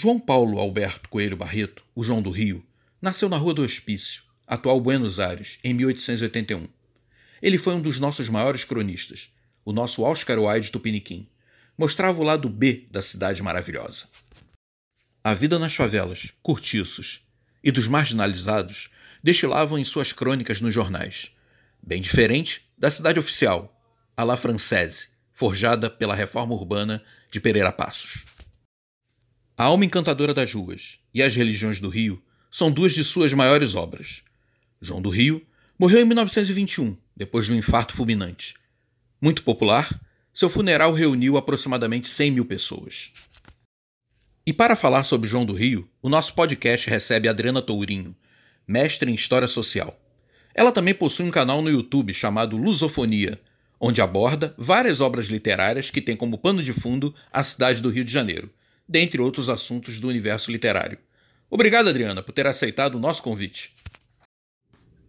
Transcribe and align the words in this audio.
João 0.00 0.20
Paulo 0.20 0.60
Alberto 0.60 1.08
Coelho 1.08 1.36
Barreto, 1.36 1.82
o 1.92 2.04
João 2.04 2.22
do 2.22 2.30
Rio, 2.30 2.64
nasceu 3.02 3.28
na 3.28 3.36
Rua 3.36 3.52
do 3.52 3.62
Hospício, 3.62 4.22
atual 4.46 4.80
Buenos 4.80 5.18
Aires, 5.18 5.58
em 5.64 5.74
1881. 5.74 6.68
Ele 7.42 7.58
foi 7.58 7.74
um 7.74 7.80
dos 7.80 7.98
nossos 7.98 8.28
maiores 8.28 8.62
cronistas, 8.62 9.28
o 9.64 9.72
nosso 9.72 10.02
Oscar 10.04 10.38
Wilde 10.38 10.70
Tupiniquim. 10.70 11.28
Mostrava 11.76 12.20
o 12.20 12.22
lado 12.22 12.48
B 12.48 12.86
da 12.92 13.02
cidade 13.02 13.42
maravilhosa. 13.42 14.04
A 15.24 15.34
vida 15.34 15.58
nas 15.58 15.74
favelas, 15.74 16.32
cortiços 16.44 17.26
e 17.60 17.72
dos 17.72 17.88
marginalizados 17.88 18.90
destilavam 19.20 19.80
em 19.80 19.84
suas 19.84 20.12
crônicas 20.12 20.60
nos 20.60 20.72
jornais, 20.72 21.32
bem 21.82 22.00
diferente 22.00 22.70
da 22.78 22.88
cidade 22.88 23.18
oficial, 23.18 23.76
a 24.16 24.22
la 24.22 24.36
Francese, 24.36 25.08
forjada 25.34 25.90
pela 25.90 26.14
reforma 26.14 26.54
urbana 26.54 27.02
de 27.32 27.40
Pereira 27.40 27.72
Passos. 27.72 28.37
A 29.60 29.64
Alma 29.64 29.84
Encantadora 29.84 30.32
das 30.32 30.52
Ruas 30.52 31.00
e 31.12 31.20
As 31.20 31.34
Religiões 31.34 31.80
do 31.80 31.88
Rio 31.88 32.22
são 32.48 32.70
duas 32.70 32.94
de 32.94 33.02
suas 33.02 33.34
maiores 33.34 33.74
obras. 33.74 34.22
João 34.80 35.02
do 35.02 35.10
Rio 35.10 35.44
morreu 35.76 36.00
em 36.00 36.04
1921, 36.04 36.96
depois 37.16 37.44
de 37.44 37.52
um 37.52 37.56
infarto 37.56 37.92
fulminante. 37.92 38.54
Muito 39.20 39.42
popular, 39.42 40.00
seu 40.32 40.48
funeral 40.48 40.92
reuniu 40.92 41.36
aproximadamente 41.36 42.08
100 42.08 42.30
mil 42.30 42.44
pessoas. 42.44 43.10
E 44.46 44.52
para 44.52 44.76
falar 44.76 45.02
sobre 45.02 45.28
João 45.28 45.44
do 45.44 45.54
Rio, 45.54 45.90
o 46.00 46.08
nosso 46.08 46.34
podcast 46.34 46.88
recebe 46.88 47.28
Adriana 47.28 47.60
Tourinho, 47.60 48.14
mestre 48.64 49.10
em 49.10 49.14
História 49.16 49.48
Social. 49.48 50.00
Ela 50.54 50.70
também 50.70 50.94
possui 50.94 51.26
um 51.26 51.32
canal 51.32 51.60
no 51.60 51.68
YouTube 51.68 52.14
chamado 52.14 52.56
Lusofonia, 52.56 53.36
onde 53.80 54.00
aborda 54.00 54.54
várias 54.56 55.00
obras 55.00 55.26
literárias 55.26 55.90
que 55.90 56.00
têm 56.00 56.14
como 56.14 56.38
pano 56.38 56.62
de 56.62 56.72
fundo 56.72 57.12
a 57.32 57.42
cidade 57.42 57.82
do 57.82 57.90
Rio 57.90 58.04
de 58.04 58.12
Janeiro, 58.12 58.48
dentre 58.88 59.20
outros 59.20 59.48
assuntos 59.48 60.00
do 60.00 60.08
universo 60.08 60.50
literário. 60.50 60.98
Obrigado, 61.50 61.88
Adriana, 61.88 62.22
por 62.22 62.32
ter 62.32 62.46
aceitado 62.46 62.94
o 62.94 63.00
nosso 63.00 63.22
convite. 63.22 63.74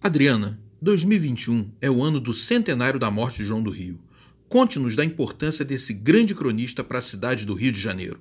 Adriana, 0.04 0.60
2021 0.82 1.74
é 1.82 1.90
o 1.90 2.02
ano 2.02 2.20
do 2.20 2.34
centenário 2.34 3.00
da 3.00 3.12
morte 3.12 3.38
de 3.38 3.46
João 3.46 3.62
do 3.62 3.70
Rio. 3.70 4.02
Conte-nos 4.48 4.96
da 4.96 5.06
importância 5.06 5.64
desse 5.64 5.94
grande 5.94 6.34
cronista 6.34 6.84
para 6.84 6.98
a 6.98 7.02
cidade 7.02 7.46
do 7.46 7.54
Rio 7.54 7.72
de 7.72 7.80
Janeiro. 7.80 8.20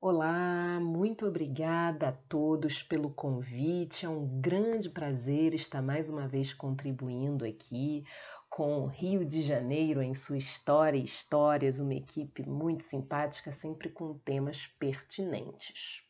Olá, 0.00 0.80
muito 0.80 1.26
obrigada 1.26 2.08
a 2.08 2.12
todos 2.12 2.82
pelo 2.82 3.10
convite. 3.10 4.04
É 4.04 4.08
um 4.08 4.40
grande 4.40 4.90
prazer 4.90 5.54
estar 5.54 5.80
mais 5.80 6.10
uma 6.10 6.26
vez 6.26 6.52
contribuindo 6.52 7.44
aqui 7.44 8.04
com 8.52 8.84
Rio 8.84 9.24
de 9.24 9.40
Janeiro 9.40 10.02
em 10.02 10.14
sua 10.14 10.36
história 10.36 10.98
e 10.98 11.04
histórias, 11.04 11.78
uma 11.78 11.94
equipe 11.94 12.46
muito 12.46 12.84
simpática, 12.84 13.50
sempre 13.50 13.88
com 13.88 14.12
temas 14.18 14.66
pertinentes. 14.78 16.06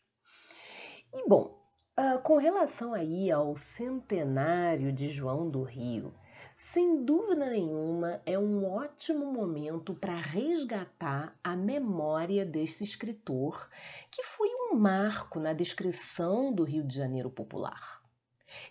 E 1.14 1.28
bom, 1.28 1.56
uh, 1.96 2.20
com 2.24 2.38
relação 2.38 2.94
aí 2.94 3.30
ao 3.30 3.56
centenário 3.56 4.92
de 4.92 5.08
João 5.08 5.48
do 5.48 5.62
Rio, 5.62 6.12
sem 6.56 7.04
dúvida 7.04 7.46
nenhuma 7.46 8.20
é 8.26 8.36
um 8.36 8.68
ótimo 8.68 9.24
momento 9.24 9.94
para 9.94 10.20
resgatar 10.20 11.38
a 11.44 11.54
memória 11.54 12.44
desse 12.44 12.82
escritor, 12.82 13.70
que 14.10 14.24
foi 14.24 14.48
um 14.48 14.74
marco 14.74 15.38
na 15.38 15.52
descrição 15.52 16.52
do 16.52 16.64
Rio 16.64 16.82
de 16.82 16.96
Janeiro 16.96 17.30
popular. 17.30 18.01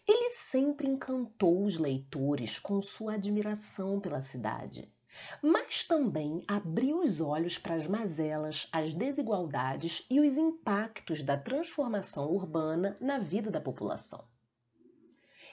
Ele 0.08 0.30
sempre 0.32 0.88
encantou 0.88 1.64
os 1.64 1.78
leitores 1.78 2.60
com 2.60 2.82
sua 2.82 3.14
admiração 3.14 4.00
pela 4.00 4.22
cidade, 4.22 4.92
mas 5.42 5.84
também 5.84 6.44
abriu 6.48 7.00
os 7.00 7.20
olhos 7.22 7.58
para 7.58 7.76
as 7.76 7.88
mazelas, 7.88 8.68
as 8.72 8.94
desigualdades 8.94 10.06
e 10.10 10.20
os 10.20 10.38
impactos 10.38 11.22
da 11.22 11.38
transformação 11.38 12.30
urbana 12.32 12.96
na 13.00 13.20
vida 13.20 13.52
da 13.52 13.60
população. 13.60 14.24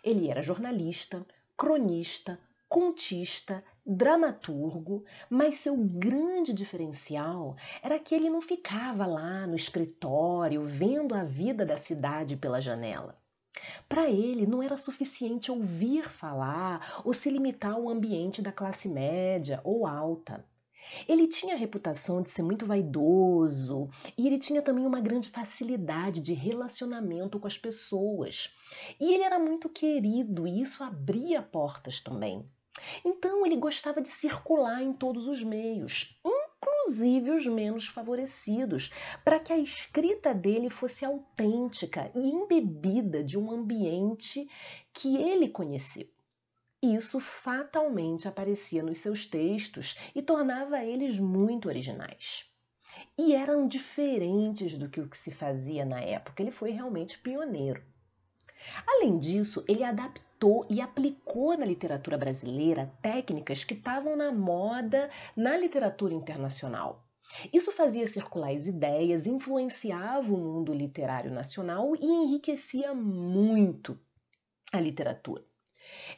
Ele 0.02 0.28
era 0.28 0.42
jornalista, 0.42 1.26
cronista, 1.56 2.38
contista, 2.68 3.64
dramaturgo, 3.84 5.04
mas 5.30 5.56
seu 5.56 5.76
grande 5.76 6.52
diferencial 6.52 7.56
era 7.82 7.98
que 7.98 8.14
ele 8.14 8.28
não 8.28 8.42
ficava 8.42 9.06
lá 9.06 9.46
no 9.46 9.56
escritório 9.56 10.64
vendo 10.66 11.14
a 11.14 11.24
vida 11.24 11.64
da 11.64 11.78
cidade 11.78 12.36
pela 12.36 12.60
janela. 12.60 13.18
Para 13.88 14.08
ele, 14.08 14.46
não 14.46 14.62
era 14.62 14.76
suficiente 14.76 15.50
ouvir 15.50 16.10
falar 16.10 17.02
ou 17.04 17.12
se 17.12 17.30
limitar 17.30 17.72
ao 17.72 17.88
ambiente 17.88 18.42
da 18.42 18.52
classe 18.52 18.88
média 18.88 19.60
ou 19.64 19.86
alta. 19.86 20.44
Ele 21.08 21.26
tinha 21.26 21.54
a 21.54 21.58
reputação 21.58 22.22
de 22.22 22.30
ser 22.30 22.42
muito 22.42 22.64
vaidoso 22.64 23.88
e 24.16 24.26
ele 24.26 24.38
tinha 24.38 24.62
também 24.62 24.86
uma 24.86 25.00
grande 25.00 25.28
facilidade 25.28 26.20
de 26.20 26.32
relacionamento 26.32 27.38
com 27.38 27.46
as 27.46 27.58
pessoas. 27.58 28.54
E 29.00 29.12
ele 29.12 29.22
era 29.22 29.38
muito 29.38 29.68
querido 29.68 30.46
e 30.46 30.60
isso 30.60 30.82
abria 30.82 31.42
portas 31.42 32.00
também. 32.00 32.48
Então 33.04 33.44
ele 33.44 33.56
gostava 33.56 34.00
de 34.00 34.08
circular 34.08 34.82
em 34.82 34.92
todos 34.92 35.26
os 35.26 35.42
meios, 35.42 36.18
inclusive 36.88 37.30
os 37.32 37.46
menos 37.46 37.86
favorecidos, 37.86 38.90
para 39.22 39.38
que 39.38 39.52
a 39.52 39.58
escrita 39.58 40.32
dele 40.32 40.70
fosse 40.70 41.04
autêntica 41.04 42.10
e 42.14 42.20
embebida 42.20 43.22
de 43.22 43.38
um 43.38 43.50
ambiente 43.50 44.48
que 44.92 45.16
ele 45.18 45.50
conheceu. 45.50 46.08
Isso 46.82 47.20
fatalmente 47.20 48.26
aparecia 48.26 48.82
nos 48.82 48.98
seus 48.98 49.26
textos 49.26 49.98
e 50.14 50.22
tornava 50.22 50.82
eles 50.82 51.18
muito 51.18 51.68
originais. 51.68 52.50
E 53.18 53.34
eram 53.34 53.68
diferentes 53.68 54.78
do 54.78 54.88
que 54.88 55.00
o 55.00 55.08
que 55.08 55.18
se 55.18 55.30
fazia 55.30 55.84
na 55.84 56.00
época. 56.00 56.42
Ele 56.42 56.50
foi 56.50 56.70
realmente 56.70 57.18
pioneiro. 57.18 57.82
Além 58.86 59.18
disso, 59.18 59.62
ele 59.68 59.84
adaptou 59.84 60.27
e 60.70 60.80
aplicou 60.80 61.56
na 61.56 61.66
literatura 61.66 62.16
brasileira 62.16 62.92
técnicas 63.02 63.64
que 63.64 63.74
estavam 63.74 64.14
na 64.14 64.30
moda 64.30 65.10
na 65.36 65.56
literatura 65.56 66.14
internacional. 66.14 67.04
Isso 67.52 67.72
fazia 67.72 68.06
circular 68.06 68.52
as 68.52 68.66
ideias, 68.66 69.26
influenciava 69.26 70.32
o 70.32 70.36
mundo 70.36 70.72
literário 70.72 71.30
nacional 71.30 71.94
e 71.96 72.06
enriquecia 72.06 72.94
muito 72.94 73.98
a 74.72 74.80
literatura. 74.80 75.44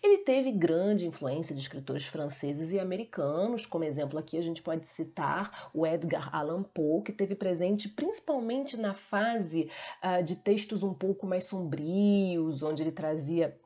Ele 0.03 0.19
teve 0.19 0.51
grande 0.53 1.07
influência 1.07 1.55
de 1.55 1.61
escritores 1.61 2.07
franceses 2.07 2.73
e 2.73 2.79
americanos, 2.79 3.67
como 3.67 3.85
exemplo 3.85 4.19
aqui 4.19 4.37
a 4.37 4.43
gente 4.43 4.63
pode 4.63 4.87
citar 4.87 5.71
o 5.73 5.87
Edgar 5.87 6.35
Allan 6.35 6.63
Poe, 6.63 7.03
que 7.03 7.13
teve 7.13 7.35
presente 7.35 7.89
principalmente 7.89 8.77
na 8.77 8.95
fase 8.95 9.71
uh, 10.03 10.23
de 10.23 10.37
textos 10.37 10.83
um 10.83 10.93
pouco 10.93 11.27
mais 11.27 11.45
sombrios, 11.45 12.63
onde 12.63 12.83
ele 12.83 12.93
trazia 12.93 13.59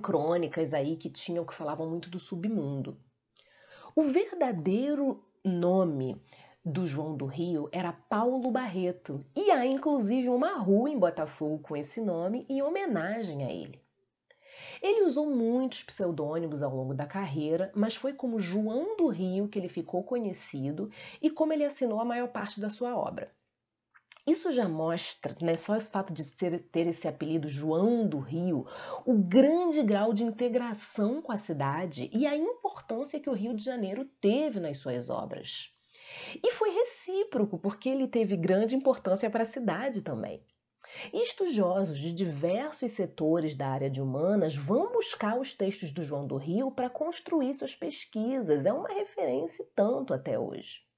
crônicas 0.00 0.74
aí 0.74 0.96
que 0.96 1.10
tinham 1.10 1.44
que 1.44 1.54
falavam 1.54 1.88
muito 1.88 2.10
do 2.10 2.18
submundo. 2.18 2.98
O 3.96 4.04
verdadeiro 4.04 5.24
nome 5.44 6.20
do 6.64 6.86
João 6.86 7.16
do 7.16 7.26
Rio 7.26 7.68
era 7.72 7.92
Paulo 7.92 8.50
Barreto, 8.50 9.24
e 9.34 9.50
há 9.50 9.66
inclusive 9.66 10.28
uma 10.28 10.58
rua 10.58 10.90
em 10.90 10.98
Botafogo 10.98 11.58
com 11.60 11.76
esse 11.76 12.00
nome 12.00 12.44
em 12.48 12.62
homenagem 12.62 13.44
a 13.44 13.50
ele. 13.50 13.82
Ele 14.82 15.04
usou 15.04 15.28
muitos 15.28 15.82
pseudônimos 15.82 16.62
ao 16.62 16.74
longo 16.74 16.94
da 16.94 17.06
carreira, 17.06 17.72
mas 17.74 17.96
foi 17.96 18.12
como 18.12 18.40
João 18.40 18.96
do 18.96 19.08
Rio 19.08 19.48
que 19.48 19.58
ele 19.58 19.68
ficou 19.68 20.04
conhecido 20.04 20.90
e 21.20 21.30
como 21.30 21.52
ele 21.52 21.64
assinou 21.64 22.00
a 22.00 22.04
maior 22.04 22.28
parte 22.28 22.60
da 22.60 22.70
sua 22.70 22.96
obra. 22.96 23.30
Isso 24.30 24.52
já 24.52 24.68
mostra, 24.68 25.36
né, 25.42 25.56
só 25.56 25.74
esse 25.74 25.90
fato 25.90 26.12
de 26.12 26.22
ser, 26.22 26.60
ter 26.60 26.86
esse 26.86 27.08
apelido 27.08 27.48
João 27.48 28.06
do 28.06 28.20
Rio, 28.20 28.64
o 29.04 29.14
grande 29.14 29.82
grau 29.82 30.14
de 30.14 30.22
integração 30.22 31.20
com 31.20 31.32
a 31.32 31.36
cidade 31.36 32.08
e 32.12 32.28
a 32.28 32.36
importância 32.36 33.18
que 33.18 33.28
o 33.28 33.34
Rio 33.34 33.52
de 33.52 33.64
Janeiro 33.64 34.04
teve 34.20 34.60
nas 34.60 34.78
suas 34.78 35.10
obras. 35.10 35.74
E 36.40 36.52
foi 36.52 36.70
recíproco, 36.70 37.58
porque 37.58 37.88
ele 37.88 38.06
teve 38.06 38.36
grande 38.36 38.76
importância 38.76 39.28
para 39.28 39.42
a 39.42 39.46
cidade 39.46 40.00
também. 40.00 40.46
E 41.12 41.24
estudiosos 41.24 41.98
de 41.98 42.12
diversos 42.12 42.92
setores 42.92 43.56
da 43.56 43.66
área 43.66 43.90
de 43.90 44.00
humanas 44.00 44.54
vão 44.54 44.92
buscar 44.92 45.40
os 45.40 45.54
textos 45.54 45.90
do 45.90 46.04
João 46.04 46.24
do 46.24 46.36
Rio 46.36 46.70
para 46.70 46.88
construir 46.88 47.52
suas 47.54 47.74
pesquisas. 47.74 48.64
É 48.64 48.72
uma 48.72 48.94
referência 48.94 49.66
tanto 49.74 50.14
até 50.14 50.38
hoje. 50.38 50.88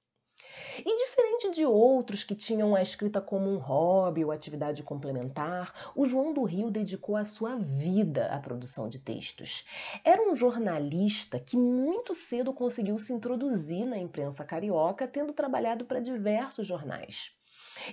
E 0.78 0.96
diferente 0.96 1.50
de 1.50 1.66
outros 1.66 2.24
que 2.24 2.34
tinham 2.34 2.74
a 2.74 2.82
escrita 2.82 3.20
como 3.20 3.48
um 3.48 3.58
hobby 3.58 4.24
ou 4.24 4.30
atividade 4.30 4.82
complementar, 4.82 5.92
o 5.94 6.06
João 6.06 6.32
do 6.32 6.42
Rio 6.44 6.70
dedicou 6.70 7.16
a 7.16 7.24
sua 7.24 7.56
vida 7.56 8.26
à 8.26 8.38
produção 8.38 8.88
de 8.88 8.98
textos. 8.98 9.64
Era 10.04 10.22
um 10.22 10.34
jornalista 10.34 11.38
que 11.38 11.56
muito 11.56 12.14
cedo 12.14 12.52
conseguiu 12.52 12.98
se 12.98 13.12
introduzir 13.12 13.84
na 13.84 13.98
imprensa 13.98 14.44
carioca, 14.44 15.06
tendo 15.06 15.32
trabalhado 15.32 15.84
para 15.84 16.00
diversos 16.00 16.66
jornais. 16.66 17.41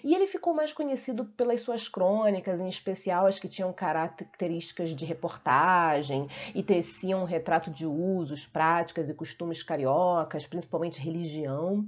E 0.03 0.13
ele 0.13 0.27
ficou 0.27 0.53
mais 0.53 0.73
conhecido 0.73 1.25
pelas 1.25 1.61
suas 1.61 1.87
crônicas, 1.87 2.59
em 2.59 2.69
especial 2.69 3.25
as 3.25 3.39
que 3.39 3.49
tinham 3.49 3.73
características 3.73 4.95
de 4.95 5.05
reportagem 5.05 6.27
e 6.53 6.61
teciam 6.61 7.21
um 7.21 7.25
retrato 7.25 7.71
de 7.71 7.85
usos, 7.85 8.45
práticas 8.45 9.09
e 9.09 9.13
costumes 9.13 9.63
cariocas, 9.63 10.45
principalmente 10.45 11.01
religião. 11.01 11.87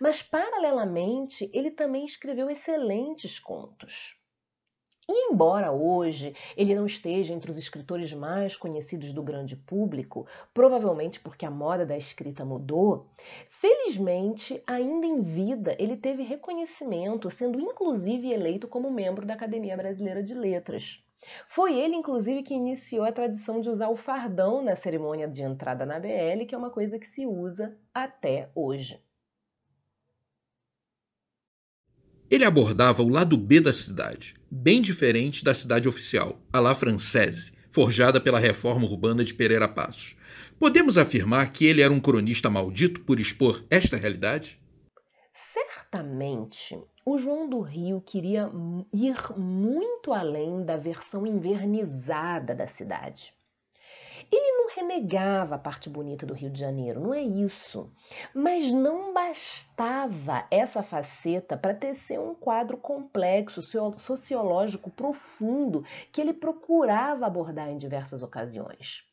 Mas, 0.00 0.22
paralelamente, 0.22 1.50
ele 1.52 1.70
também 1.70 2.04
escreveu 2.04 2.50
excelentes 2.50 3.38
contos. 3.38 4.17
E 5.10 5.32
embora 5.32 5.72
hoje 5.72 6.34
ele 6.54 6.74
não 6.74 6.84
esteja 6.84 7.32
entre 7.32 7.50
os 7.50 7.56
escritores 7.56 8.12
mais 8.12 8.56
conhecidos 8.56 9.10
do 9.10 9.22
grande 9.22 9.56
público, 9.56 10.26
provavelmente 10.52 11.18
porque 11.18 11.46
a 11.46 11.50
moda 11.50 11.86
da 11.86 11.96
escrita 11.96 12.44
mudou, 12.44 13.06
felizmente, 13.48 14.62
ainda 14.66 15.06
em 15.06 15.22
vida, 15.22 15.74
ele 15.78 15.96
teve 15.96 16.22
reconhecimento, 16.22 17.30
sendo 17.30 17.58
inclusive 17.58 18.30
eleito 18.30 18.68
como 18.68 18.90
membro 18.90 19.24
da 19.24 19.32
Academia 19.32 19.76
Brasileira 19.78 20.22
de 20.22 20.34
Letras. 20.34 21.02
Foi 21.48 21.74
ele, 21.78 21.96
inclusive, 21.96 22.42
que 22.42 22.54
iniciou 22.54 23.04
a 23.04 23.12
tradição 23.12 23.60
de 23.60 23.70
usar 23.70 23.88
o 23.88 23.96
fardão 23.96 24.62
na 24.62 24.76
cerimônia 24.76 25.26
de 25.26 25.42
entrada 25.42 25.86
na 25.86 25.98
BL, 25.98 26.44
que 26.46 26.54
é 26.54 26.58
uma 26.58 26.70
coisa 26.70 26.98
que 26.98 27.06
se 27.06 27.26
usa 27.26 27.76
até 27.94 28.50
hoje. 28.54 29.02
Ele 32.30 32.44
abordava 32.44 33.02
o 33.02 33.08
lado 33.08 33.38
B 33.38 33.58
da 33.58 33.72
cidade, 33.72 34.34
bem 34.50 34.82
diferente 34.82 35.42
da 35.42 35.54
cidade 35.54 35.88
oficial, 35.88 36.38
a 36.52 36.60
la 36.60 36.74
Française, 36.74 37.52
forjada 37.70 38.20
pela 38.20 38.38
reforma 38.38 38.84
urbana 38.84 39.24
de 39.24 39.32
Pereira 39.32 39.66
Passos. 39.66 40.14
Podemos 40.58 40.98
afirmar 40.98 41.50
que 41.50 41.64
ele 41.64 41.80
era 41.80 41.92
um 41.92 42.00
cronista 42.00 42.50
maldito 42.50 43.00
por 43.00 43.18
expor 43.18 43.64
esta 43.70 43.96
realidade? 43.96 44.60
Certamente, 45.32 46.78
o 47.06 47.16
João 47.16 47.48
do 47.48 47.62
Rio 47.62 48.02
queria 48.02 48.50
ir 48.92 49.16
muito 49.38 50.12
além 50.12 50.66
da 50.66 50.76
versão 50.76 51.26
invernizada 51.26 52.54
da 52.54 52.66
cidade. 52.66 53.32
Ele 54.30 54.52
não 54.58 54.68
renegava 54.74 55.54
a 55.54 55.58
parte 55.58 55.88
bonita 55.88 56.26
do 56.26 56.34
Rio 56.34 56.50
de 56.50 56.60
Janeiro, 56.60 57.00
não 57.00 57.14
é 57.14 57.22
isso. 57.22 57.90
Mas 58.34 58.70
não 58.70 59.12
bastava 59.12 60.46
essa 60.50 60.82
faceta 60.82 61.56
para 61.56 61.74
tecer 61.74 62.20
um 62.20 62.34
quadro 62.34 62.76
complexo, 62.76 63.62
sociológico 63.96 64.90
profundo 64.90 65.84
que 66.12 66.20
ele 66.20 66.34
procurava 66.34 67.26
abordar 67.26 67.68
em 67.70 67.78
diversas 67.78 68.22
ocasiões. 68.22 69.08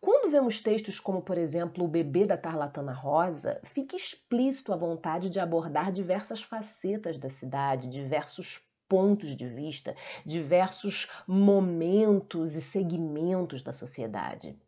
Quando 0.00 0.30
vemos 0.30 0.60
textos 0.60 0.98
como, 0.98 1.22
por 1.22 1.38
exemplo, 1.38 1.84
O 1.84 1.88
Bebê 1.88 2.26
da 2.26 2.36
Tarlatana 2.36 2.92
Rosa, 2.92 3.60
fica 3.62 3.96
explícito 3.96 4.72
a 4.72 4.76
vontade 4.76 5.30
de 5.30 5.38
abordar 5.38 5.92
diversas 5.92 6.42
facetas 6.42 7.18
da 7.18 7.30
cidade, 7.30 7.88
diversos 7.88 8.69
pontos 8.90 9.36
de 9.36 9.46
vista, 9.46 9.94
diversos 10.26 11.08
momentos 11.26 12.56
e 12.56 12.60
segmentos 12.60 13.62
da 13.62 13.72
sociedade. 13.72 14.58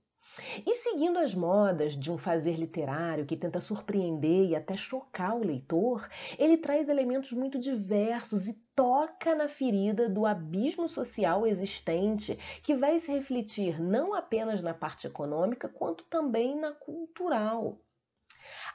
E 0.64 0.74
seguindo 0.76 1.19
as 1.19 1.34
modas 1.34 1.94
de 1.94 2.10
um 2.10 2.16
fazer 2.16 2.56
literário 2.56 3.26
que 3.26 3.36
tenta 3.36 3.60
surpreender 3.60 4.48
e 4.48 4.56
até 4.56 4.76
chocar 4.76 5.36
o 5.36 5.44
leitor, 5.44 6.08
ele 6.38 6.56
traz 6.56 6.88
elementos 6.88 7.32
muito 7.32 7.58
diversos 7.58 8.46
e 8.46 8.54
toca 8.74 9.34
na 9.34 9.48
ferida 9.48 10.08
do 10.08 10.24
abismo 10.24 10.88
social 10.88 11.46
existente, 11.46 12.38
que 12.62 12.74
vai 12.74 12.98
se 12.98 13.12
refletir 13.12 13.82
não 13.82 14.14
apenas 14.14 14.62
na 14.62 14.72
parte 14.72 15.06
econômica, 15.06 15.69
quanto 15.69 16.04
também 16.04 16.56
na 16.56 16.72
cultural. 16.72 17.78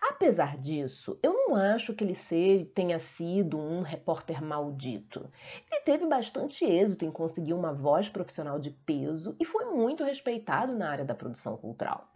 Apesar 0.01 0.57
disso, 0.57 1.17
eu 1.23 1.33
não 1.33 1.55
acho 1.55 1.94
que 1.94 2.03
ele 2.03 2.65
tenha 2.73 2.99
sido 2.99 3.57
um 3.57 3.81
repórter 3.81 4.44
maldito. 4.44 5.29
Ele 5.71 5.81
teve 5.81 6.05
bastante 6.05 6.65
êxito 6.65 7.05
em 7.05 7.11
conseguir 7.11 7.53
uma 7.53 7.73
voz 7.73 8.09
profissional 8.09 8.59
de 8.59 8.71
peso 8.71 9.35
e 9.39 9.45
foi 9.45 9.65
muito 9.65 10.03
respeitado 10.03 10.75
na 10.75 10.89
área 10.89 11.05
da 11.05 11.15
produção 11.15 11.57
cultural. 11.57 12.11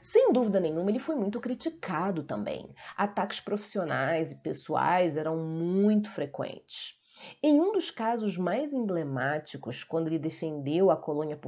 Sem 0.00 0.32
dúvida 0.32 0.58
nenhuma, 0.58 0.90
ele 0.90 0.98
foi 0.98 1.14
muito 1.14 1.40
criticado 1.40 2.22
também. 2.22 2.74
Ataques 2.96 3.40
profissionais 3.40 4.32
e 4.32 4.36
pessoais 4.36 5.16
eram 5.16 5.36
muito 5.36 6.10
frequentes. 6.10 6.98
Em 7.42 7.60
um 7.60 7.72
dos 7.72 7.90
casos 7.90 8.36
mais 8.36 8.72
emblemáticos, 8.72 9.82
quando 9.82 10.08
ele 10.08 10.18
defendeu 10.18 10.90
a 10.90 10.96
colônia 10.96 11.38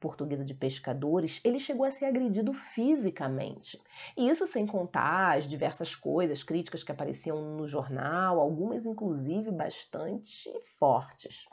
portuguesa 0.00 0.44
de 0.44 0.54
pescadores, 0.54 1.40
ele 1.44 1.60
chegou 1.60 1.84
a 1.86 1.90
ser 1.90 2.06
agredido 2.06 2.52
fisicamente. 2.52 3.80
E 4.16 4.28
isso 4.28 4.46
sem 4.46 4.66
contar 4.66 5.36
as 5.38 5.48
diversas 5.48 5.94
coisas, 5.94 6.42
críticas 6.42 6.82
que 6.82 6.92
apareciam 6.92 7.56
no 7.56 7.66
jornal, 7.66 8.40
algumas 8.40 8.86
inclusive 8.86 9.50
bastante 9.50 10.50
fortes. 10.78 11.46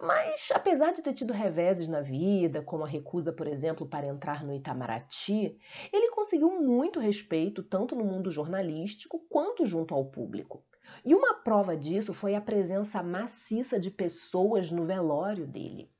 Mas, 0.00 0.50
apesar 0.52 0.92
de 0.92 1.02
ter 1.02 1.12
tido 1.14 1.32
reveses 1.32 1.88
na 1.88 2.00
vida, 2.00 2.62
como 2.62 2.84
a 2.84 2.86
recusa, 2.86 3.32
por 3.32 3.46
exemplo, 3.48 3.86
para 3.88 4.06
entrar 4.06 4.44
no 4.44 4.54
Itamaraty, 4.54 5.58
ele 5.92 6.10
conseguiu 6.10 6.50
muito 6.60 7.00
respeito 7.00 7.62
tanto 7.62 7.96
no 7.96 8.04
mundo 8.04 8.30
jornalístico 8.30 9.18
quanto 9.28 9.66
junto 9.66 9.94
ao 9.94 10.04
público. 10.04 10.62
E 11.08 11.14
uma 11.14 11.32
prova 11.32 11.74
disso 11.74 12.12
foi 12.12 12.34
a 12.34 12.40
presença 12.40 13.02
maciça 13.02 13.80
de 13.80 13.90
pessoas 13.90 14.70
no 14.70 14.84
velório 14.84 15.46
dele. 15.46 15.90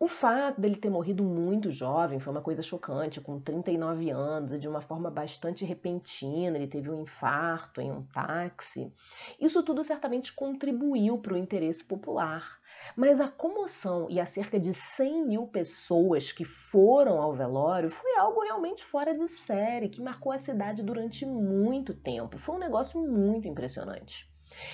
O 0.00 0.08
fato 0.08 0.60
dele 0.60 0.74
ter 0.74 0.90
morrido 0.90 1.22
muito 1.22 1.70
jovem 1.70 2.18
foi 2.18 2.32
uma 2.32 2.42
coisa 2.42 2.60
chocante, 2.60 3.20
com 3.20 3.38
39 3.38 4.10
anos 4.10 4.50
e 4.50 4.58
de 4.58 4.66
uma 4.66 4.80
forma 4.80 5.12
bastante 5.12 5.64
repentina. 5.64 6.56
Ele 6.56 6.66
teve 6.66 6.90
um 6.90 7.02
infarto 7.02 7.80
em 7.80 7.92
um 7.92 8.02
táxi. 8.02 8.92
Isso 9.40 9.62
tudo 9.62 9.84
certamente 9.84 10.32
contribuiu 10.32 11.18
para 11.18 11.34
o 11.34 11.38
interesse 11.38 11.84
popular. 11.84 12.58
Mas 12.96 13.20
a 13.20 13.28
comoção 13.28 14.08
e 14.10 14.18
a 14.18 14.26
cerca 14.26 14.58
de 14.58 14.74
100 14.74 15.24
mil 15.24 15.46
pessoas 15.46 16.32
que 16.32 16.44
foram 16.44 17.22
ao 17.22 17.32
velório 17.32 17.88
foi 17.88 18.16
algo 18.16 18.42
realmente 18.42 18.82
fora 18.82 19.16
de 19.16 19.28
série, 19.28 19.88
que 19.88 20.02
marcou 20.02 20.32
a 20.32 20.38
cidade 20.38 20.82
durante 20.82 21.24
muito 21.24 21.94
tempo. 21.94 22.36
Foi 22.36 22.56
um 22.56 22.58
negócio 22.58 23.00
muito 23.00 23.46
impressionante. 23.46 24.31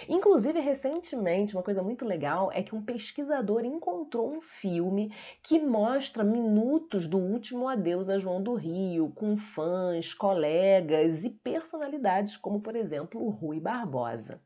Inclusive, 0.09 0.61
recentemente, 0.61 1.55
uma 1.55 1.63
coisa 1.63 1.83
muito 1.83 2.05
legal 2.05 2.51
é 2.53 2.63
que 2.63 2.75
um 2.75 2.83
pesquisador 2.83 3.65
encontrou 3.65 4.31
um 4.31 4.41
filme 4.41 5.13
que 5.43 5.59
mostra 5.59 6.25
minutos 6.25 7.07
do 7.07 7.19
último 7.19 7.69
adeus 7.69 8.09
a 8.09 8.19
João 8.19 8.43
do 8.43 8.55
Rio, 8.55 9.11
com 9.15 9.37
fãs, 9.37 10.15
colegas 10.15 11.25
e 11.25 11.31
personalidades 11.31 12.37
como, 12.37 12.61
por 12.61 12.77
exemplo, 12.77 13.29
Rui 13.29 13.61
Barbosa. 13.61 14.41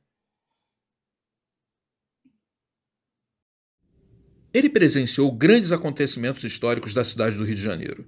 Ele 4.54 4.68
presenciou 4.68 5.32
grandes 5.32 5.72
acontecimentos 5.72 6.44
históricos 6.44 6.92
da 6.92 7.02
cidade 7.02 7.38
do 7.38 7.44
Rio 7.44 7.54
de 7.54 7.62
Janeiro. 7.62 8.06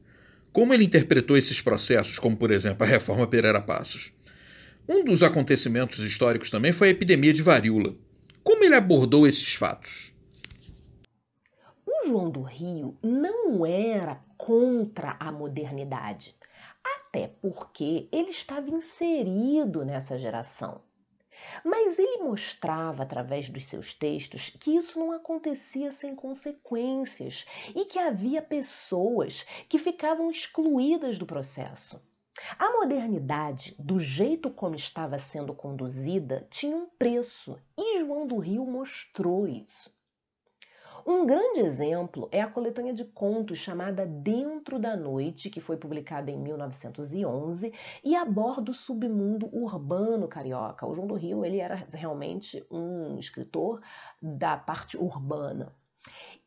Como 0.53 0.75
ele 0.75 0.85
interpretou 0.85 1.37
esses 1.37 1.61
processos, 1.61 2.19
como 2.19 2.37
por 2.37 2.51
exemplo 2.51 2.85
a 2.85 2.87
Reforma 2.87 3.27
Pereira 3.27 3.61
Passos? 3.61 4.13
Um 4.87 5.03
dos 5.03 5.23
acontecimentos 5.23 6.01
históricos 6.01 6.51
também 6.51 6.71
foi 6.71 6.89
a 6.89 6.91
epidemia 6.91 7.33
de 7.33 7.43
varíola. 7.43 7.97
Como 8.43 8.63
ele 8.63 8.75
abordou 8.75 9.27
esses 9.27 9.55
fatos? 9.55 10.13
O 11.87 12.07
João 12.07 12.29
do 12.29 12.43
Rio 12.43 12.95
não 13.03 13.65
era 13.65 14.23
contra 14.37 15.17
a 15.19 15.33
modernidade, 15.33 16.37
até 16.85 17.29
porque 17.29 18.11
ele 18.13 18.29
estava 18.29 18.69
inserido 18.69 19.87
nessa 19.87 20.19
geração. 20.19 20.83
Mas 21.65 21.99
ele 21.99 22.23
mostrava 22.23 23.05
através 23.05 23.49
dos 23.49 23.65
seus 23.65 23.95
textos 23.95 24.51
que 24.51 24.77
isso 24.77 24.99
não 24.99 25.13
acontecia 25.13 25.93
sem 25.93 26.15
consequências 26.15 27.47
e 27.75 27.87
que 27.87 27.99
havia 27.99 28.43
pessoas 28.43 29.47
que 29.67 29.79
ficavam 29.79 30.31
excluídas 30.31 31.17
do 31.17 31.25
processo. 31.25 31.99
A 32.59 32.73
modernidade, 32.73 33.77
do 33.79 33.99
jeito 33.99 34.51
como 34.51 34.75
estava 34.75 35.19
sendo 35.19 35.55
conduzida, 35.55 36.47
tinha 36.51 36.77
um 36.77 36.87
preço 36.99 37.57
e 37.79 38.01
João 38.01 38.27
do 38.27 38.39
Rio 38.39 38.67
mostrou 38.67 39.47
isso. 39.47 39.95
Um 41.07 41.27
grande 41.27 41.61
exemplo 41.61 42.29
é 42.33 42.41
a 42.41 42.49
coletânea 42.49 42.95
de 42.95 43.05
contos 43.05 43.59
chamada 43.59 44.07
Dentro 44.07 44.79
da 44.79 44.97
Noite, 44.97 45.51
que 45.51 45.61
foi 45.61 45.77
publicada 45.77 46.31
em 46.31 46.39
1911 46.39 47.75
e 48.03 48.17
aborda 48.17 48.71
o 48.71 48.75
submundo 48.75 49.49
urbano 49.55 50.27
carioca. 50.27 50.87
O 50.87 50.95
João 50.95 51.07
do 51.07 51.15
Rio 51.15 51.45
ele 51.45 51.59
era 51.59 51.87
realmente 51.93 52.67
um 52.71 53.19
escritor 53.19 53.83
da 54.21 54.57
parte 54.57 54.97
urbana. 54.97 55.75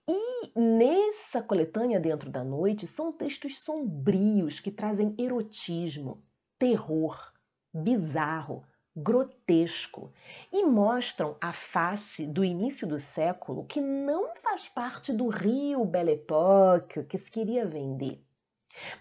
E 0.10 0.52
nessa 0.58 1.42
coletânea 1.42 2.00
Dentro 2.00 2.30
da 2.30 2.44
Noite 2.44 2.88
são 2.88 3.12
textos 3.12 3.60
sombrios 3.60 4.60
que 4.60 4.72
trazem 4.72 5.14
erotismo, 5.18 6.24
terror, 6.58 7.34
bizarro, 7.74 8.64
grotesco 8.96 10.12
e 10.52 10.66
mostram 10.66 11.38
a 11.40 11.54
face 11.54 12.26
do 12.26 12.44
início 12.44 12.88
do 12.88 13.00
século 13.00 13.66
que 13.66 13.80
não 13.80 14.34
faz 14.34 14.68
parte 14.70 15.14
do 15.14 15.28
Rio 15.28 15.86
Belle 15.86 16.14
Époque 16.14 17.04
que 17.04 17.18
se 17.18 17.30
queria 17.30 17.66
vender. 17.66 18.24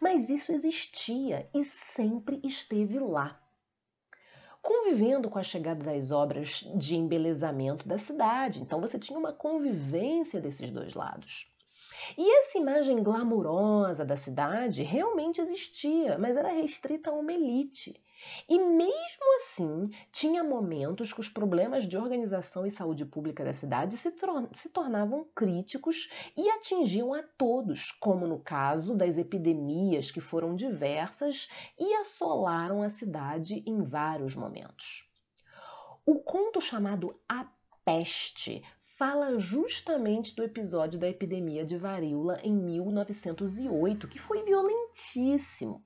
Mas 0.00 0.28
isso 0.28 0.52
existia 0.52 1.48
e 1.54 1.64
sempre 1.64 2.40
esteve 2.42 2.98
lá. 2.98 3.40
Convivendo 4.66 5.30
com 5.30 5.38
a 5.38 5.44
chegada 5.44 5.84
das 5.84 6.10
obras 6.10 6.68
de 6.74 6.96
embelezamento 6.96 7.86
da 7.86 7.98
cidade. 7.98 8.60
Então 8.60 8.80
você 8.80 8.98
tinha 8.98 9.16
uma 9.16 9.32
convivência 9.32 10.40
desses 10.40 10.70
dois 10.72 10.92
lados. 10.92 11.46
E 12.18 12.38
essa 12.38 12.58
imagem 12.58 13.00
glamurosa 13.00 14.04
da 14.04 14.16
cidade 14.16 14.82
realmente 14.82 15.40
existia, 15.40 16.18
mas 16.18 16.36
era 16.36 16.50
restrita 16.50 17.10
a 17.10 17.12
uma 17.12 17.32
elite. 17.32 17.94
E 18.48 18.58
mesmo 18.58 19.36
assim, 19.36 19.90
tinha 20.12 20.42
momentos 20.42 21.12
que 21.12 21.20
os 21.20 21.28
problemas 21.28 21.86
de 21.86 21.96
organização 21.96 22.66
e 22.66 22.70
saúde 22.70 23.04
pública 23.04 23.44
da 23.44 23.52
cidade 23.52 23.96
se, 23.96 24.12
se, 24.52 24.68
tornavam 24.70 25.26
críticos 25.34 26.10
e 26.36 26.48
atingiam 26.50 27.12
a 27.14 27.22
todos, 27.22 27.92
como 27.92 28.26
no 28.26 28.38
caso 28.38 28.94
das 28.94 29.18
epidemias 29.18 30.10
que 30.10 30.20
foram 30.20 30.54
diversas 30.54 31.48
e 31.78 31.94
assolaram 31.94 32.82
a 32.82 32.88
cidade 32.88 33.62
em 33.66 33.82
vários 33.82 34.34
momentos. 34.34 35.04
O 36.04 36.20
conto 36.20 36.60
chamado 36.60 37.18
A 37.28 37.46
Peste 37.84 38.62
fala 38.96 39.38
justamente 39.38 40.34
do 40.34 40.42
episódio 40.42 40.98
da 40.98 41.08
epidemia 41.08 41.64
de 41.64 41.76
varíola 41.76 42.40
em 42.42 42.54
1908, 42.54 44.08
que 44.08 44.18
foi 44.18 44.42
violentíssimo. 44.42 45.84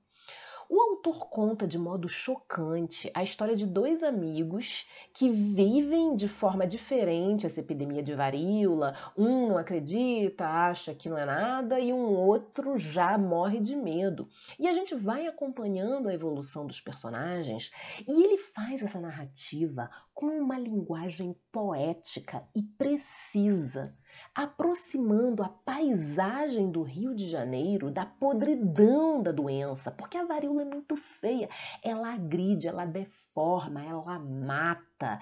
O 0.73 0.79
autor 0.79 1.27
conta 1.27 1.67
de 1.67 1.77
modo 1.77 2.07
chocante 2.07 3.11
a 3.13 3.21
história 3.21 3.57
de 3.57 3.65
dois 3.65 4.01
amigos 4.01 4.87
que 5.13 5.29
vivem 5.29 6.15
de 6.15 6.29
forma 6.29 6.65
diferente 6.65 7.45
essa 7.45 7.59
epidemia 7.59 8.01
de 8.01 8.15
varíola. 8.15 8.95
Um 9.17 9.49
não 9.49 9.57
acredita, 9.57 10.47
acha 10.47 10.95
que 10.95 11.09
não 11.09 11.17
é 11.17 11.25
nada, 11.25 11.77
e 11.77 11.91
um 11.91 12.05
outro 12.05 12.79
já 12.79 13.17
morre 13.17 13.59
de 13.59 13.75
medo. 13.75 14.29
E 14.57 14.65
a 14.65 14.71
gente 14.71 14.95
vai 14.95 15.27
acompanhando 15.27 16.07
a 16.07 16.13
evolução 16.13 16.65
dos 16.65 16.79
personagens 16.79 17.69
e 18.07 18.23
ele 18.23 18.37
faz 18.37 18.81
essa 18.81 18.97
narrativa 18.97 19.89
com 20.13 20.27
uma 20.27 20.57
linguagem 20.57 21.35
poética 21.51 22.47
e 22.55 22.63
precisa 22.63 23.93
aproximando 24.33 25.43
a 25.43 25.49
paisagem 25.49 26.71
do 26.71 26.83
Rio 26.83 27.13
de 27.13 27.29
Janeiro 27.29 27.91
da 27.91 28.05
podridão 28.05 29.21
da 29.21 29.31
doença, 29.31 29.91
porque 29.91 30.17
a 30.17 30.25
varíola 30.25 30.61
é 30.61 30.65
muito 30.65 30.95
feia, 30.95 31.49
ela 31.83 32.13
agride, 32.13 32.67
ela 32.67 32.85
deforma, 32.85 33.83
ela 33.83 34.17
mata. 34.19 35.19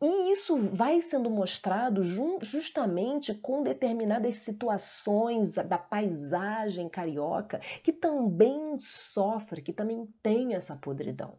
E 0.00 0.30
isso 0.30 0.56
vai 0.56 1.00
sendo 1.00 1.28
mostrado 1.28 2.02
justamente 2.42 3.34
com 3.34 3.62
determinadas 3.62 4.36
situações 4.36 5.54
da 5.54 5.78
paisagem 5.78 6.88
carioca 6.88 7.60
que 7.82 7.92
também 7.92 8.78
sofre, 8.78 9.62
que 9.62 9.72
também 9.72 10.06
tem 10.22 10.54
essa 10.54 10.76
podridão. 10.76 11.38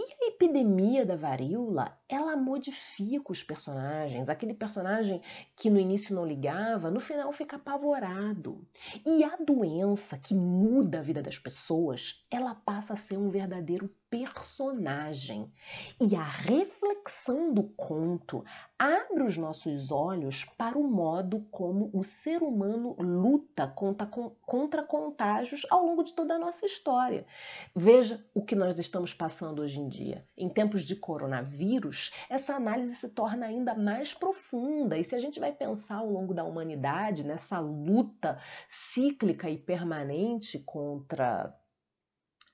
a 0.00 0.28
epidemia 0.28 1.04
da 1.04 1.16
varíola, 1.16 1.98
ela 2.08 2.36
modifica 2.36 3.32
os 3.32 3.42
personagens. 3.42 4.28
Aquele 4.28 4.54
personagem 4.54 5.20
que 5.56 5.68
no 5.68 5.80
início 5.80 6.14
não 6.14 6.24
ligava, 6.24 6.88
no 6.88 7.00
final 7.00 7.32
fica 7.32 7.56
apavorado. 7.56 8.64
E 9.04 9.24
a 9.24 9.34
doença 9.36 10.16
que 10.16 10.36
muda 10.36 11.00
a 11.00 11.02
vida 11.02 11.20
das 11.20 11.36
pessoas, 11.36 12.24
ela 12.30 12.54
passa 12.54 12.92
a 12.94 12.96
ser 12.96 13.16
um 13.16 13.28
verdadeiro 13.28 13.92
personagem. 14.10 15.52
E 16.00 16.14
a 16.14 16.22
reflexão 16.22 17.52
do 17.52 17.64
conto 17.64 18.44
abre 18.78 19.22
os 19.22 19.36
nossos 19.36 19.90
olhos 19.90 20.44
para 20.56 20.78
o 20.78 20.88
modo 20.88 21.46
como 21.50 21.90
o 21.92 22.02
ser 22.02 22.42
humano 22.42 22.96
luta 22.98 23.66
contra, 23.66 24.06
contra 24.06 24.82
contágios 24.82 25.66
ao 25.70 25.84
longo 25.84 26.02
de 26.02 26.14
toda 26.14 26.34
a 26.34 26.38
nossa 26.38 26.64
história. 26.64 27.26
Veja 27.74 28.24
o 28.34 28.42
que 28.42 28.54
nós 28.54 28.78
estamos 28.78 29.12
passando 29.12 29.60
hoje 29.60 29.80
em 29.88 29.90
dia. 29.90 30.24
Em 30.36 30.48
tempos 30.48 30.82
de 30.82 30.94
coronavírus, 30.94 32.12
essa 32.28 32.54
análise 32.54 32.94
se 32.94 33.08
torna 33.08 33.46
ainda 33.46 33.74
mais 33.74 34.12
profunda. 34.12 34.98
E 34.98 35.02
se 35.02 35.14
a 35.14 35.18
gente 35.18 35.40
vai 35.40 35.52
pensar 35.52 35.96
ao 35.96 36.10
longo 36.10 36.34
da 36.34 36.44
humanidade 36.44 37.24
nessa 37.24 37.58
luta 37.58 38.38
cíclica 38.68 39.48
e 39.48 39.56
permanente 39.56 40.58
contra 40.58 41.52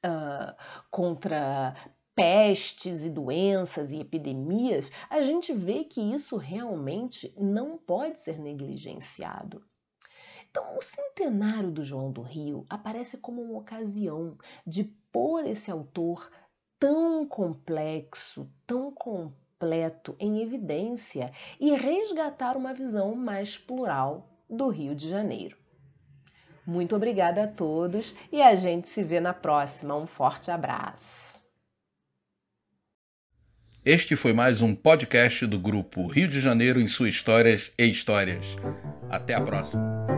uh, 0.06 0.54
contra 0.90 1.74
pestes 2.14 3.04
e 3.04 3.10
doenças 3.10 3.90
e 3.90 3.98
epidemias, 3.98 4.88
a 5.10 5.20
gente 5.20 5.52
vê 5.52 5.82
que 5.82 6.00
isso 6.00 6.36
realmente 6.36 7.34
não 7.36 7.76
pode 7.76 8.20
ser 8.20 8.38
negligenciado. 8.38 9.64
Então, 10.48 10.78
o 10.78 10.80
centenário 10.80 11.72
do 11.72 11.82
João 11.82 12.12
do 12.12 12.22
Rio 12.22 12.64
aparece 12.70 13.18
como 13.18 13.42
uma 13.42 13.58
ocasião 13.58 14.38
de 14.64 14.84
pôr 15.10 15.44
esse 15.46 15.68
autor 15.68 16.30
tão 16.78 17.26
complexo, 17.26 18.49
tão 18.66 18.90
completo 18.93 20.16
em 20.19 20.43
evidência 20.43 21.33
e 21.59 21.75
resgatar 21.75 22.57
uma 22.57 22.75
visão 22.75 23.14
mais 23.14 23.57
plural 23.57 24.28
do 24.49 24.69
Rio 24.69 24.95
de 24.95 25.09
Janeiro. 25.09 25.57
Muito 26.66 26.97
obrigada 26.97 27.45
a 27.45 27.47
todos 27.47 28.16
e 28.33 28.40
a 28.40 28.54
gente 28.54 28.88
se 28.88 29.02
vê 29.02 29.21
na 29.21 29.35
próxima. 29.35 29.97
Um 29.97 30.07
forte 30.07 30.50
abraço. 30.50 31.35
Este 33.85 34.16
foi 34.16 34.33
mais 34.33 34.62
um 34.62 34.75
podcast 34.75 35.47
do 35.47 35.59
grupo 35.59 36.07
Rio 36.07 36.26
de 36.26 36.40
Janeiro 36.40 36.81
em 36.81 36.88
suas 36.88 37.11
histórias 37.11 37.71
e 37.78 37.85
histórias. 37.85 38.57
Até 39.11 39.35
a 39.35 39.43
próxima. 39.43 40.13